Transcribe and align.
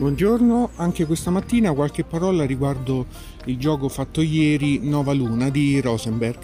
Buongiorno, 0.00 0.70
anche 0.76 1.04
questa 1.04 1.30
mattina 1.30 1.74
qualche 1.74 2.04
parola 2.04 2.46
riguardo 2.46 3.04
il 3.44 3.58
gioco 3.58 3.90
fatto 3.90 4.22
ieri 4.22 4.78
Nova 4.82 5.12
Luna 5.12 5.50
di 5.50 5.78
Rosenberg. 5.78 6.38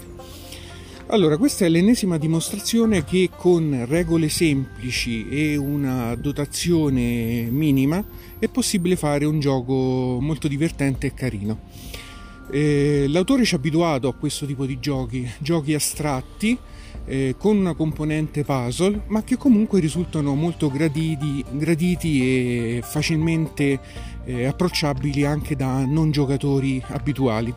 Allora, 1.07 1.37
questa 1.37 1.65
è 1.65 1.69
l'ennesima 1.69 2.19
dimostrazione 2.19 3.03
che 3.03 3.31
con 3.35 3.85
regole 3.89 4.29
semplici 4.29 5.27
e 5.27 5.55
una 5.55 6.13
dotazione 6.13 7.47
minima 7.49 8.05
è 8.37 8.47
possibile 8.47 8.95
fare 8.95 9.25
un 9.25 9.39
gioco 9.39 10.19
molto 10.21 10.47
divertente 10.47 11.07
e 11.07 11.13
carino. 11.15 11.59
Eh, 12.49 13.07
l'autore 13.09 13.43
ci 13.43 13.55
ha 13.55 13.57
abituato 13.57 14.07
a 14.07 14.13
questo 14.13 14.45
tipo 14.45 14.65
di 14.65 14.79
giochi, 14.79 15.29
giochi 15.39 15.73
astratti, 15.73 16.57
eh, 17.05 17.35
con 17.37 17.57
una 17.57 17.73
componente 17.73 18.43
puzzle, 18.43 19.03
ma 19.07 19.23
che 19.23 19.37
comunque 19.37 19.79
risultano 19.79 20.33
molto 20.35 20.69
graditi, 20.69 21.43
graditi 21.51 22.21
e 22.21 22.81
facilmente 22.83 23.79
eh, 24.25 24.45
approcciabili 24.45 25.25
anche 25.25 25.55
da 25.55 25.85
non 25.85 26.11
giocatori 26.11 26.81
abituali. 26.87 27.53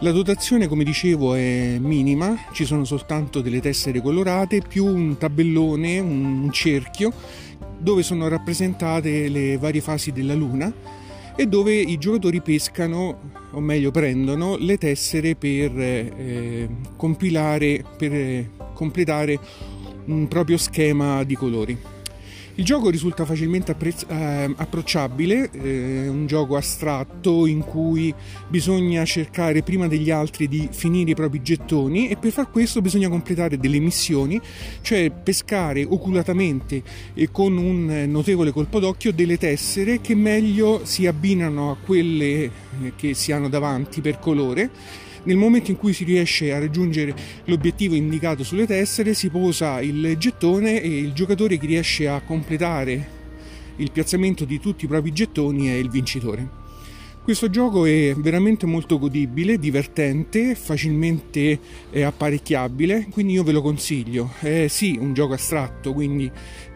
La 0.00 0.10
dotazione, 0.10 0.66
come 0.66 0.84
dicevo, 0.84 1.34
è 1.34 1.78
minima, 1.78 2.36
ci 2.52 2.64
sono 2.64 2.84
soltanto 2.84 3.40
delle 3.40 3.60
tessere 3.60 4.00
colorate 4.00 4.60
più 4.60 4.84
un 4.84 5.16
tabellone, 5.16 6.00
un 6.00 6.50
cerchio 6.50 7.12
dove 7.78 8.02
sono 8.02 8.28
rappresentate 8.28 9.28
le 9.28 9.56
varie 9.58 9.80
fasi 9.80 10.12
della 10.12 10.34
luna 10.34 11.00
e 11.36 11.46
dove 11.46 11.74
i 11.74 11.98
giocatori 11.98 12.40
pescano, 12.40 13.30
o 13.52 13.60
meglio 13.60 13.90
prendono, 13.90 14.56
le 14.56 14.78
tessere 14.78 15.34
per 15.34 15.78
eh, 15.78 16.68
compilare, 16.96 17.84
per 17.96 18.12
eh, 18.12 18.50
completare 18.74 19.38
un 20.06 20.28
proprio 20.28 20.56
schema 20.56 21.22
di 21.24 21.34
colori. 21.34 21.91
Il 22.56 22.66
gioco 22.66 22.90
risulta 22.90 23.24
facilmente 23.24 23.72
apprezz- 23.72 24.04
eh, 24.10 24.52
approcciabile, 24.54 25.50
eh, 25.52 26.06
un 26.06 26.26
gioco 26.26 26.56
astratto 26.56 27.46
in 27.46 27.60
cui 27.60 28.12
bisogna 28.46 29.06
cercare 29.06 29.62
prima 29.62 29.88
degli 29.88 30.10
altri 30.10 30.48
di 30.48 30.68
finire 30.70 31.12
i 31.12 31.14
propri 31.14 31.40
gettoni 31.40 32.08
e 32.08 32.16
per 32.16 32.30
far 32.30 32.50
questo 32.50 32.82
bisogna 32.82 33.08
completare 33.08 33.56
delle 33.56 33.78
missioni, 33.78 34.38
cioè 34.82 35.10
pescare 35.10 35.82
oculatamente 35.88 36.82
e 37.14 37.30
con 37.30 37.56
un 37.56 38.04
notevole 38.08 38.50
colpo 38.50 38.80
d'occhio 38.80 39.14
delle 39.14 39.38
tessere 39.38 40.02
che 40.02 40.14
meglio 40.14 40.82
si 40.84 41.06
abbinano 41.06 41.70
a 41.70 41.76
quelle 41.82 42.26
eh, 42.26 42.50
che 42.96 43.14
si 43.14 43.32
hanno 43.32 43.48
davanti 43.48 44.02
per 44.02 44.18
colore 44.18 44.70
nel 45.24 45.36
momento 45.36 45.70
in 45.70 45.76
cui 45.76 45.92
si 45.92 46.04
riesce 46.04 46.52
a 46.52 46.58
raggiungere 46.58 47.14
l'obiettivo 47.44 47.94
indicato 47.94 48.44
sulle 48.44 48.66
tessere, 48.66 49.14
si 49.14 49.28
posa 49.28 49.80
il 49.80 50.16
gettone 50.18 50.80
e 50.80 50.98
il 50.98 51.12
giocatore 51.12 51.58
che 51.58 51.66
riesce 51.66 52.08
a 52.08 52.20
completare 52.20 53.20
il 53.76 53.90
piazzamento 53.90 54.44
di 54.44 54.60
tutti 54.60 54.84
i 54.84 54.88
propri 54.88 55.12
gettoni 55.12 55.68
è 55.68 55.74
il 55.74 55.88
vincitore. 55.90 56.60
Questo 57.22 57.48
gioco 57.50 57.86
è 57.86 58.14
veramente 58.16 58.66
molto 58.66 58.98
godibile, 58.98 59.56
divertente, 59.56 60.56
facilmente 60.56 61.56
apparecchiabile, 61.94 63.06
quindi 63.12 63.34
io 63.34 63.44
ve 63.44 63.52
lo 63.52 63.62
consiglio. 63.62 64.32
È 64.40 64.66
sì 64.66 64.98
un 65.00 65.14
gioco 65.14 65.34
astratto, 65.34 65.92
quindi 65.92 66.28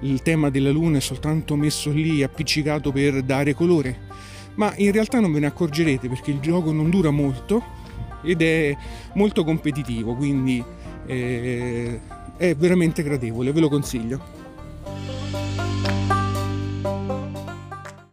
il 0.03 0.23
tema 0.23 0.49
della 0.49 0.71
luna 0.71 0.99
è 0.99 1.01
soltanto 1.01 1.57
messo 1.57 1.91
lì 1.91 2.23
appiccicato 2.23 2.93
per 2.93 3.23
dare 3.25 3.55
colore, 3.55 4.03
ma 4.55 4.73
in 4.77 4.93
realtà 4.93 5.19
non 5.19 5.33
ve 5.33 5.41
ne 5.41 5.47
accorgerete 5.47 6.09
perché 6.09 6.31
il 6.31 6.39
gioco 6.39 6.71
non 6.71 6.91
dura 6.91 7.11
molto 7.11 7.85
ed 8.27 8.43
è 8.43 8.77
molto 9.15 9.45
competitivo, 9.45 10.15
quindi 10.15 10.63
eh, 11.07 12.01
è 12.37 12.55
veramente 12.55 13.03
gradevole, 13.03 13.53
ve 13.53 13.61
lo 13.61 13.69
consiglio. 13.69 14.21